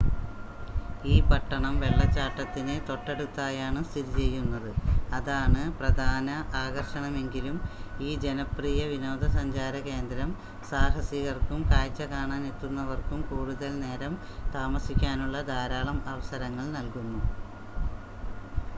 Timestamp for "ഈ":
1.05-1.15, 7.99-8.15